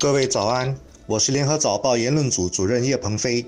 [0.00, 3.44] 各位早安，我是联合早报言论组主任叶鹏飞。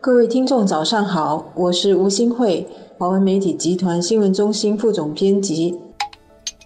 [0.00, 2.64] 各位听众早上好，我是吴新慧，
[2.96, 5.76] 华文媒体集团新闻中心副总编辑。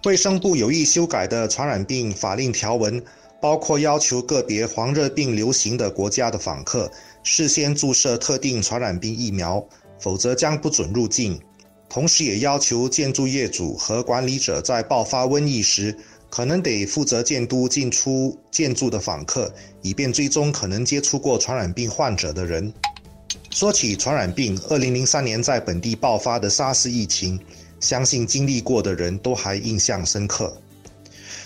[0.05, 3.03] 卫生部有意修改的传染病法令条文，
[3.41, 6.87] 包括要求个别黄热病流行的国家的访客
[7.23, 9.65] 事先注射特定传染病疫苗，
[9.99, 11.41] 否则将不准入境。
[11.89, 15.97] 同时，也要求建筑业主和管理者在爆发瘟疫时，
[16.31, 22.73] 可能得负责监督进出建筑的访客，以便追踪可能接触过传染病患者的人。
[23.49, 27.37] 说起传染病，二零零三年在本地爆发的沙士疫情，
[27.81, 30.55] 相信经历过的人都还印象深刻。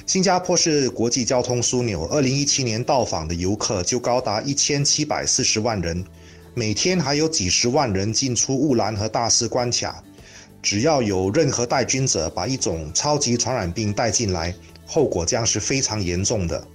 [0.05, 6.05] 新加坡是国际交通枢纽，二零一七年到访的游客就高达一千七百四十万人，
[6.54, 10.04] 每天还有几十万人进出乌兰和大师关卡。
[10.62, 14.54] 只要有任何带菌者把一种超级传染病带进来，
[14.85, 16.66] 后果将是非常严重的。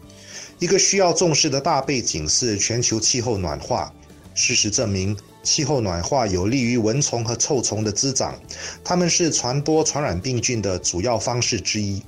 [0.58, 3.92] 一个需要重视的大背景是全球气候暖化。
[4.34, 8.38] 事实证明，气候暖化有利于蚊虫和臭虫的滋长，
[8.84, 12.02] 它们是传播传染病菌的主要方式之一。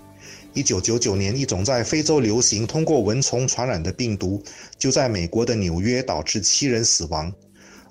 [0.55, 4.43] 一九九九年，一种在非洲流行、通过蚊虫传染的病毒，
[4.79, 7.33] 就在美国的纽约导致七人死亡。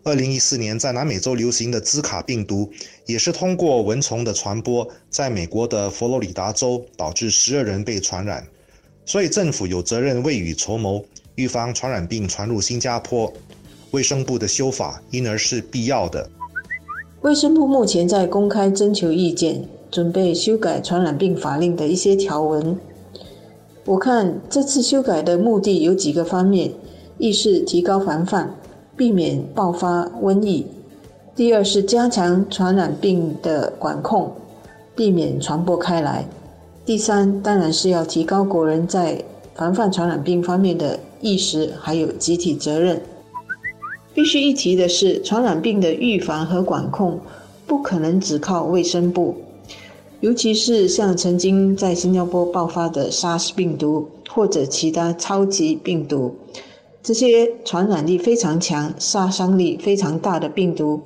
[0.04, 2.68] 二零一四年，在南美洲流行的兹卡病毒，
[3.06, 8.44] 也是通过蚊虫的传播，在美国的佛罗里达州导致十二人被传染。
[9.06, 11.04] 所以政府有责任未雨绸缪，
[11.36, 13.32] 预防传染病传入新加坡。
[13.92, 16.30] 卫生部的修法因而是必要的。
[17.22, 22.76] 卫生部目前在公开征求意见，准备修改传染病法令的一些条文。
[23.86, 26.72] 我看这次修改的目的有几个方面：
[27.20, 28.56] 一是提高防范。
[29.02, 30.64] 避免爆发瘟疫。
[31.36, 34.32] 第二是加强传染病的管控，
[34.96, 36.24] 避免传播开来。
[36.86, 39.20] 第三当然是要提高国人在
[39.56, 43.02] 防范传染病方面的意识，还有集体责任。
[44.14, 47.20] 必须一提的是，传染病的预防和管控
[47.66, 49.36] 不可能只靠卫生部，
[50.20, 56.36] 尤其是像曾经在新加坡爆发的 SARS 病毒或者其他超级病毒。
[57.04, 61.02] 这些传染力非常强、杀伤力非常大的病毒，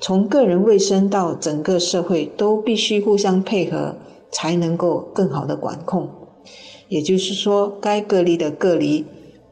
[0.00, 3.94] 从个人卫生到整个社会都必须互相配合，
[4.32, 6.10] 才能够更好的管控。
[6.88, 9.04] 也就是说，该隔离的隔离，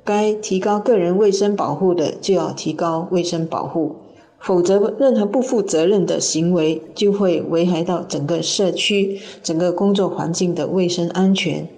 [0.05, 3.94] 该提高个人卫生保护的就要提高卫生保护，
[4.41, 11.69] 否则任何不负责任的行为就会危害到整个社区、整个工作环境的卫生安全。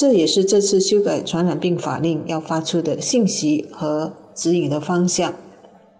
[0.00, 5.34] 这也是这次修改传染病法令要发出的信息和指引的方向。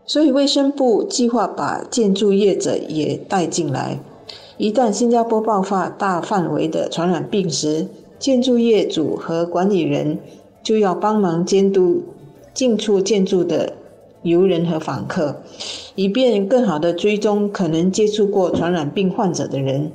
[0.07, 4.01] 所以卫生部计划把建筑业者也带进来。
[4.57, 7.89] 一旦新加坡爆发大范围的传染病时，
[8.19, 10.19] 建筑业主和管理人
[10.63, 12.03] 就要帮忙监督
[12.55, 13.75] 进出建筑的
[14.23, 15.43] 游人和访客，
[15.95, 19.93] 以便更好的追踪可能接触过传染病患者的人。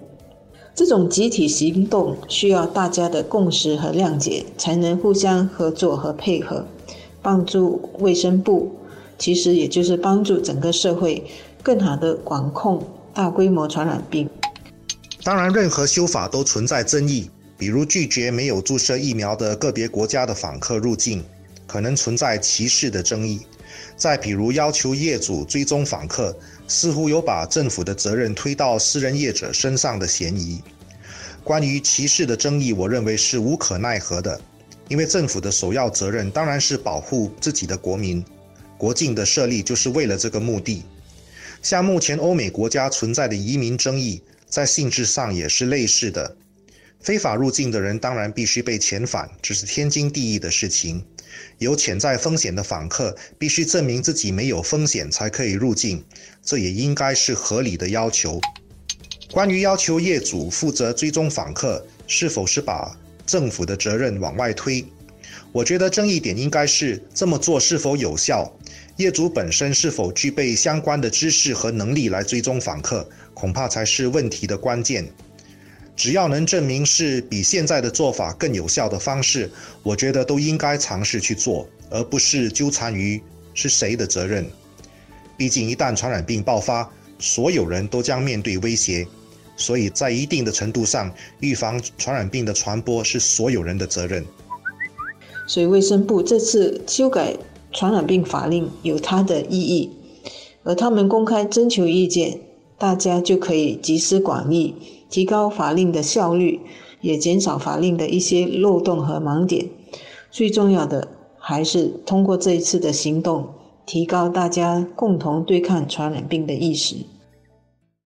[0.75, 6.67] 这种集体行动需要大家的共识和谅解，才能互相合作和配合，
[7.21, 8.75] 帮助卫生部，
[9.17, 11.23] 其实也就是帮助整个社会
[11.63, 14.29] 更好的管控大规模传染病。
[15.23, 21.23] 当然，任何修法都存在争议，比如拒绝没有注射疫苗的个别国家的访客入境，
[21.65, 23.39] 可能存在歧视的争议；
[23.95, 26.35] 再比如要求业主追踪访客。
[26.67, 30.61] 似乎有把政府的责任推到私人业者身上的嫌疑。
[31.43, 34.39] 关于歧视的争议，我认为是无可奈何的，
[34.87, 38.25] 因为政府的首要责任当然是保护自己的国民。
[38.77, 40.83] 国境的设立就是为了这个目的。
[41.61, 46.35] 像目前欧美国家存在的移民争议，在性质上也是类似的。
[46.99, 51.05] 非法入境的人当然必须被遣返，这是天经地义的事情。
[51.57, 56.03] 有潜在风险的访客必须证明自己没有风险才可以入境，
[56.43, 58.39] 这也应该是合理的要求。
[59.31, 64.85] 关于要求业主负责追踪访客，是否是把政府的责任往外推？
[65.51, 68.53] 我觉得争议点应该是这么做是否有效，
[68.97, 75.05] 业主本身是否具备相关的知识和能力来追踪访客，恐怕才是问题的关键。
[75.95, 79.49] 只要能证明是比现在的做法更有效的方式，
[79.81, 83.21] 我觉得都应该尝试去做，而不是纠缠于
[83.53, 84.45] 是谁的责任。
[85.37, 89.07] 毕竟，一旦传染病爆发，所有人都将面对威胁，
[89.55, 91.09] 所以在一定的程度上，
[91.39, 94.25] 预防传染病的传播是所有人的责任。
[95.47, 97.37] 所以，卫生部这次修改
[97.71, 99.91] 传染病法令有它的意义，
[100.63, 102.39] 而他们公开征求意见，
[102.77, 104.75] 大家就可以集思广益。
[105.15, 106.59] 提高法令的效率，
[106.99, 109.69] 也减少法令的一些漏洞和盲点。
[110.29, 111.07] 最重要的，
[111.39, 113.47] 还是通过这一次的行动，
[113.85, 116.97] 提高大家共同对抗传染病的意识。